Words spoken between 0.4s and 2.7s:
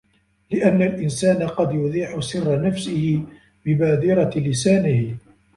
لِأَنَّ الْإِنْسَانَ قَدْ يُذِيعَ سِرَّ